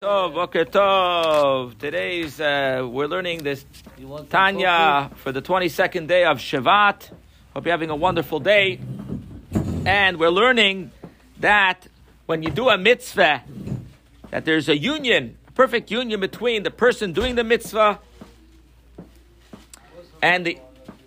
[0.00, 1.76] Tov, Boker Tov.
[1.76, 3.64] Today's uh, we're learning this
[4.30, 7.10] Tanya for the 22nd day of Shevat.
[7.52, 8.78] Hope you're having a wonderful day.
[9.84, 10.92] And we're learning
[11.40, 11.88] that
[12.26, 13.42] when you do a mitzvah,
[14.30, 17.98] that there's a union, a perfect union between the person doing the mitzvah
[20.22, 20.58] and the,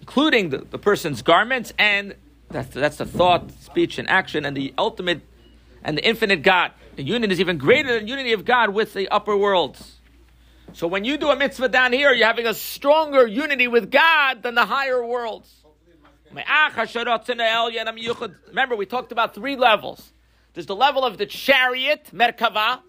[0.02, 2.14] including the, the person's garments and
[2.50, 5.22] that's, that's the thought, speech, and action, and the ultimate
[5.82, 6.72] and the infinite God.
[6.96, 10.00] The union is even greater than unity of God with the upper worlds.
[10.74, 14.44] So when you do a mitzvah down here, you're having a stronger unity with God
[14.44, 15.54] than the higher worlds.
[16.34, 20.14] Remember, we talked about three levels.
[20.54, 22.82] There's the level of the chariot, Merkava.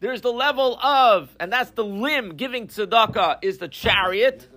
[0.00, 4.48] There's the level of, and that's the limb giving tzedakah, is the chariot.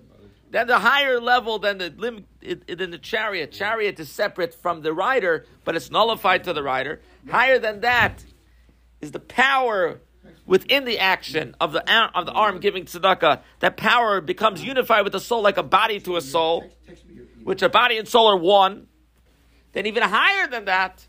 [0.52, 3.52] Then the higher level than the limb than the chariot.
[3.52, 7.02] Chariot is separate from the rider, but it's nullified to the rider.
[7.30, 8.24] Higher than that
[9.02, 10.00] is the power
[10.46, 11.80] within the action of the
[12.18, 13.42] of the arm giving tzedakah.
[13.60, 16.70] That power becomes unified with the soul like a body to a soul,
[17.44, 18.88] which a body and soul are one.
[19.74, 21.06] Then even higher than that,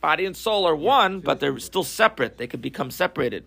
[0.00, 2.36] body and soul are one, but they're still separate.
[2.38, 3.44] They can become separated.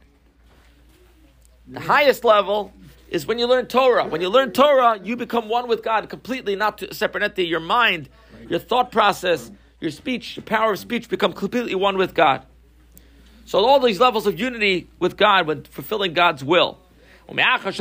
[1.67, 2.71] The highest level
[3.09, 4.05] is when you learn Torah.
[4.07, 7.45] When you learn Torah, you become one with God completely, not separate entity.
[7.45, 8.07] Your mind,
[8.47, 9.51] your thought process,
[9.81, 12.45] your speech, your power of speech become completely one with God.
[13.45, 16.79] So all these levels of unity with God when fulfilling God's will.
[17.27, 17.77] Now, since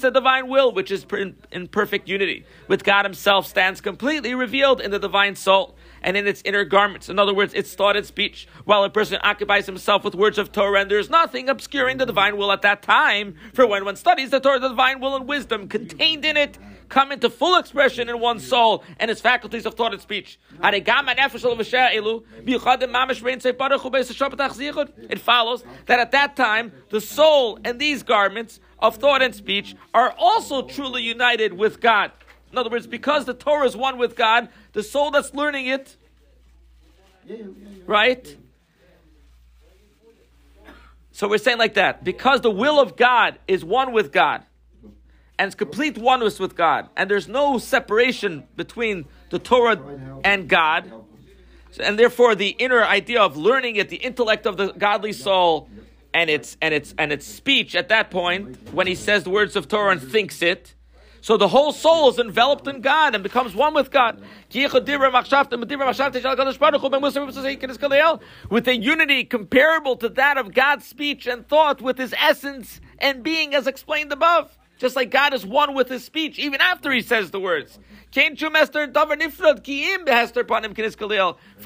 [0.00, 1.06] the divine will, which is
[1.52, 6.26] in perfect unity with God Himself, stands completely revealed in the divine soul and in
[6.26, 7.08] its inner garments.
[7.08, 10.52] In other words, its thought and speech, while a person occupies himself with words of
[10.52, 13.34] Torah, and there's nothing obscuring the divine will at that time.
[13.54, 17.12] For when one studies the Torah, the divine will and wisdom contained in it come
[17.12, 20.38] into full expression in one's soul and its faculties of thought and speech.
[25.10, 29.76] It follows that at that time, the soul and these garments of thought and speech
[29.92, 32.12] are also truly united with God.
[32.50, 35.96] In other words, because the Torah is one with God, the soul that's learning it,
[37.86, 38.36] right?
[41.12, 42.04] So we're saying like that.
[42.04, 44.44] Because the will of God is one with God,
[45.38, 49.80] and it's complete oneness with God, and there's no separation between the Torah
[50.24, 50.90] and God,
[51.78, 55.68] and therefore the inner idea of learning it, the intellect of the godly soul,
[56.14, 59.54] and its and its and its speech at that point when he says the words
[59.54, 60.74] of Torah and thinks it
[61.20, 64.22] so the whole soul is enveloped in God and becomes one with God.
[68.50, 73.22] With a unity comparable to that of God's speech and thought with his essence and
[73.22, 74.56] being as explained above.
[74.78, 77.80] Just like God is one with his speech, even after he says the words.
[78.12, 78.30] For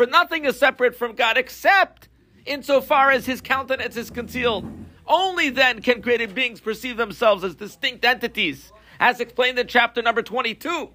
[0.07, 2.09] nothing is separate from God except
[2.47, 4.65] insofar as his countenance is concealed.
[5.07, 10.23] Only then can created beings perceive themselves as distinct entities as explained in chapter number
[10.23, 10.89] 22.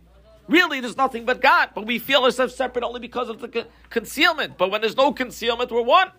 [0.47, 4.57] Really, there's nothing but God, but we feel ourselves separate only because of the concealment.
[4.57, 6.11] But when there's no concealment, we're one.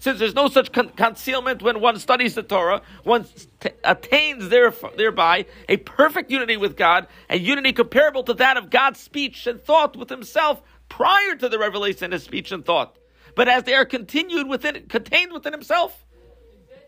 [0.00, 3.26] Since there's no such con- concealment when one studies the Torah, one
[3.60, 8.68] t- attains there, thereby a perfect unity with God, a unity comparable to that of
[8.68, 12.98] God's speech and thought with Himself prior to the revelation of speech and thought.
[13.36, 16.04] But as they are continued within, contained within Himself,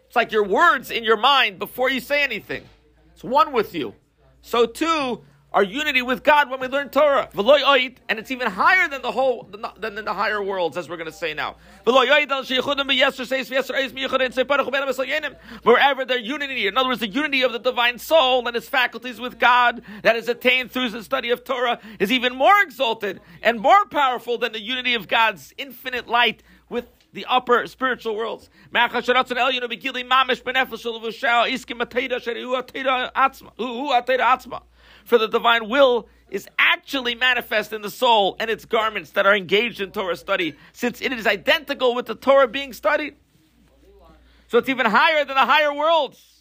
[0.09, 2.65] it's like your words in your mind before you say anything.
[3.15, 3.95] It's one with you
[4.49, 5.23] so too
[5.53, 7.31] our unity with God when we learn Torah.
[8.09, 11.11] And it's even higher than the whole than, than the higher worlds, as we're going
[11.11, 11.57] to say now.
[15.63, 19.19] Wherever their unity, in other words, the unity of the divine soul and its faculties
[19.19, 23.59] with God that is attained through the study of Torah is even more exalted and
[23.59, 28.51] more powerful than the unity of God's infinite light with the upper spiritual worlds.
[35.05, 39.35] For the divine will is actually manifest in the soul and its garments that are
[39.35, 43.17] engaged in Torah study, since it is identical with the Torah being studied.
[44.49, 46.38] So it's even higher than the higher worlds.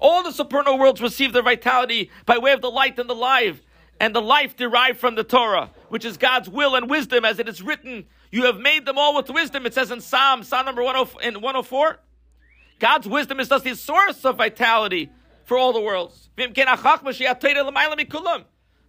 [0.00, 3.60] All the supernal worlds receive their vitality by way of the light and the life,
[4.00, 7.50] and the life derived from the Torah, which is God's will and wisdom, as it
[7.50, 9.66] is written, You have made them all with wisdom.
[9.66, 11.98] It says in Psalm, Psalm number 104.
[12.78, 15.10] God's wisdom is thus the source of vitality
[15.44, 16.30] for all the worlds.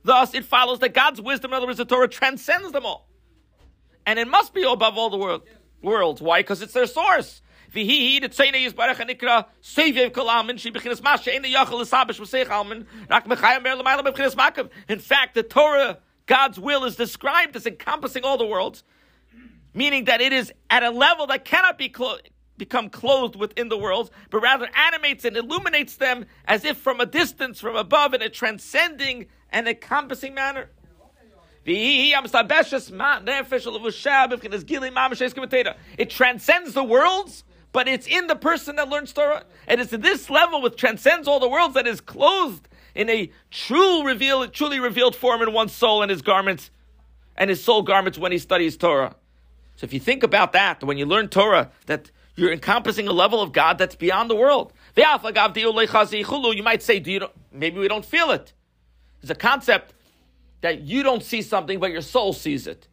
[0.03, 3.09] Thus, it follows that God's wisdom, in other words, the Torah, transcends them all
[4.05, 5.43] and it must be above all the world,
[5.81, 6.21] worlds.
[6.21, 6.39] Why?
[6.39, 7.41] Because it's their source.
[7.73, 8.21] V'hihi.
[14.87, 18.83] In fact, the Torah, God's will, is described as encompassing all the worlds,
[19.73, 22.17] meaning that it is at a level that cannot be clo-
[22.57, 27.05] become clothed within the worlds, but rather animates and illuminates them as if from a
[27.05, 30.69] distance, from above, in a transcending and encompassing manner.
[31.67, 32.13] It
[36.09, 39.45] transcends the worlds, but it's in the person that learns Torah.
[39.67, 43.31] And it's at this level, which transcends all the worlds, that is clothed in a
[43.49, 46.69] true revealed, truly revealed form in one's soul and his garments,
[47.35, 49.15] and his soul garments when he studies Torah.
[49.75, 53.41] So if you think about that, when you learn Torah, that you're encompassing a level
[53.41, 54.71] of God that's beyond the world.
[54.95, 55.03] You
[56.63, 58.53] might say, do you maybe we don't feel it.
[59.21, 59.93] It's a concept
[60.65, 62.87] that you don't see something, but your soul sees it.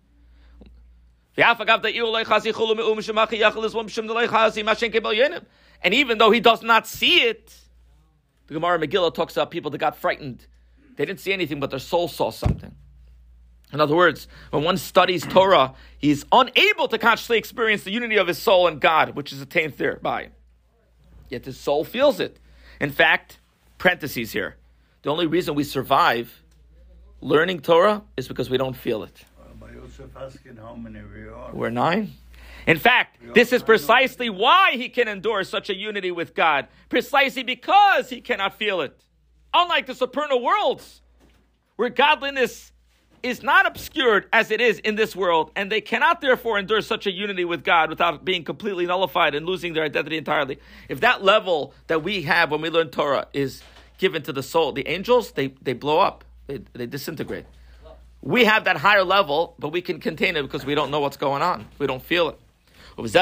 [5.82, 7.56] And even though he does not see it,
[8.46, 10.46] the Gemara Megillah talks about people that got frightened.
[10.96, 12.74] They didn't see anything, but their soul saw something.
[13.72, 18.26] In other words, when one studies Torah, he's unable to consciously experience the unity of
[18.28, 20.28] his soul and God, which is attained thereby.
[21.30, 22.38] Yet his soul feels it.
[22.82, 23.38] In fact,
[23.78, 24.56] parentheses here.
[25.00, 26.41] The only reason we survive
[27.22, 29.24] learning Torah is because we don't feel it.
[29.58, 31.52] By Yosef asking how many we are.
[31.52, 32.12] We're nine.
[32.66, 37.42] In fact, this is precisely why he can endure such a unity with God, precisely
[37.42, 39.00] because he cannot feel it.
[39.54, 41.00] Unlike the supernal worlds,
[41.76, 42.72] where godliness
[43.22, 47.06] is not obscured as it is in this world, and they cannot therefore endure such
[47.06, 50.58] a unity with God without being completely nullified and losing their identity entirely.
[50.88, 53.62] If that level that we have when we learn Torah is
[53.98, 57.46] given to the soul, the angels, they, they blow up, they, they disintegrate.
[58.20, 61.16] We have that higher level, but we can contain it because we don't know what's
[61.16, 61.66] going on.
[61.78, 62.38] We don't feel it.
[62.96, 63.12] This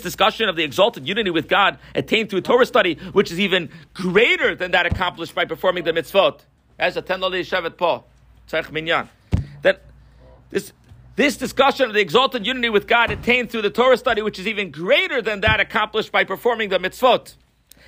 [0.00, 4.56] discussion of the exalted unity with God attained through Torah study, which is even greater
[4.56, 6.40] than that accomplished by performing the mitzvot.
[6.78, 8.04] As a shevet po,
[8.72, 9.08] minyan.
[9.62, 9.82] That
[10.50, 10.72] this
[11.14, 14.48] this discussion of the exalted unity with God attained through the Torah study, which is
[14.48, 17.36] even greater than that accomplished by performing the mitzvot,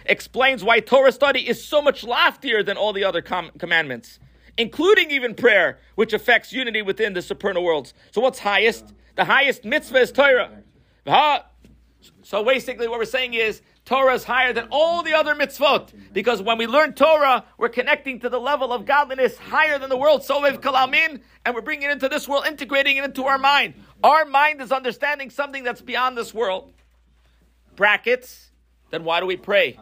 [0.09, 4.19] explains why Torah study is so much loftier than all the other com- commandments
[4.59, 7.95] including even prayer, which affects unity within the supernal worlds.
[8.11, 8.95] So what's highest?
[9.15, 10.51] The highest mitzvah is Torah.
[12.23, 15.93] So basically what we're saying is Torah is higher than all the other mitzvot.
[16.13, 19.97] Because when we learn Torah, we're connecting to the level of godliness higher than the
[19.97, 20.23] world.
[20.23, 23.75] Sovev kol almin, and we're bringing it into this world, integrating it into our mind.
[24.03, 26.73] Our mind is understanding something that's beyond this world.
[27.77, 28.51] Brackets,
[28.91, 29.79] then why do we pray?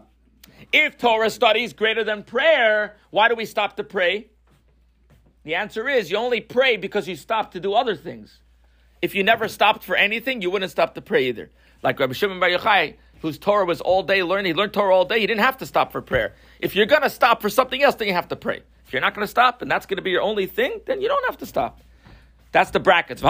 [0.77, 4.27] If Torah study is greater than prayer, why do we stop to pray?
[5.45, 8.41] The answer is you only pray because you stopped to do other things.
[9.01, 11.49] If you never stopped for anything, you wouldn't stop to pray either.
[11.85, 15.05] Like Rabbi Shimon Bar Yochai, whose Torah was all day learning, he learned Torah all
[15.05, 16.35] day, he didn't have to stop for prayer.
[16.59, 18.63] If you're going to stop for something else, then you have to pray.
[18.85, 21.01] If you're not going to stop and that's going to be your only thing, then
[21.01, 21.83] you don't have to stop.
[22.51, 23.23] That's the brackets.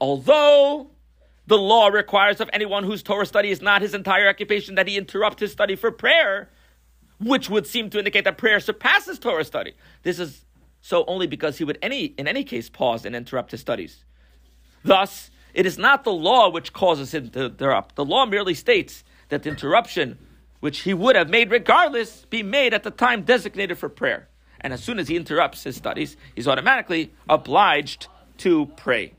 [0.00, 0.90] Although
[1.46, 4.96] the law requires of anyone whose Torah study is not his entire occupation that he
[4.96, 6.50] interrupt his study for prayer,
[7.18, 9.72] which would seem to indicate that prayer surpasses Torah study.
[10.02, 10.44] This is
[10.80, 14.04] so only because he would any in any case pause and interrupt his studies.
[14.84, 17.96] Thus, it is not the law which causes him to interrupt.
[17.96, 20.18] The law merely states that the interruption,
[20.60, 24.28] which he would have made regardless, be made at the time designated for prayer.
[24.60, 28.06] And as soon as he interrupts his studies, he's automatically obliged
[28.38, 29.12] to pray.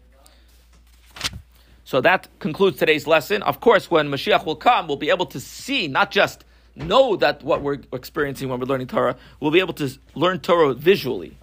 [1.85, 3.43] So that concludes today's lesson.
[3.43, 7.43] Of course, when Mashiach will come, we'll be able to see not just know that
[7.43, 11.37] what we're experiencing when we're learning Torah, we'll be able to learn Torah visually,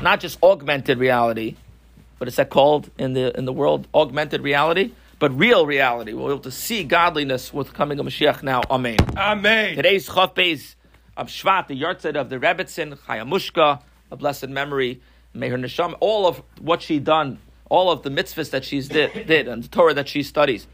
[0.00, 1.56] not just augmented reality,
[2.18, 4.92] but is that called in the in the world augmented reality?
[5.18, 6.12] But real reality.
[6.12, 8.60] We'll be able to see godliness with coming of Mashiach now.
[8.70, 8.98] Amen.
[9.16, 9.74] Amen.
[9.74, 10.74] Today's Beis
[11.16, 15.00] of Shvat, the Yartzeit of the Rebbetzin, Chaya Mushka, a blessed memory.
[15.32, 19.26] May her neshama, all of what she done, all of the mitzvahs that she's did,
[19.26, 20.66] did and the Torah that she studies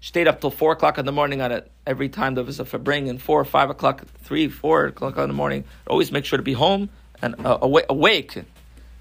[0.00, 2.64] stayed up till four o'clock in the morning on it every time there was a
[2.64, 5.64] fabring, and four, five o'clock, three, four o'clock in the morning.
[5.88, 6.90] Always make sure to be home
[7.22, 8.38] and uh, awake.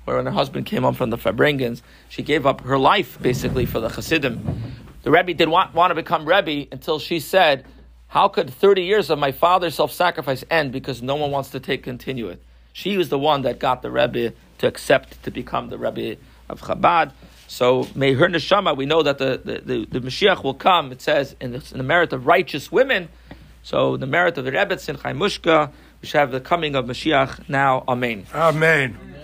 [0.06, 3.66] Where when her husband came home from the Farbrengens, she gave up her life basically
[3.66, 4.62] for the Hasidim.
[5.04, 7.66] The Rebbe did want, want to become Rebbe until she said,
[8.08, 11.84] "How could 30 years of my father's self-sacrifice end because no one wants to take
[11.84, 12.42] continue it?"
[12.74, 16.18] She was the one that got the Rebbe to accept to become the Rebbe
[16.50, 17.12] of Chabad.
[17.48, 21.02] So may her neshama, we know that the, the, the, the Mashiach will come, it
[21.02, 23.10] says, in the, in the, merit of righteous women.
[23.64, 25.72] So the merit of the Rebbe, Chaya Mushka,
[26.02, 27.84] we should have the coming of Mashiach now.
[27.88, 28.26] Amen.
[28.34, 29.15] Amen.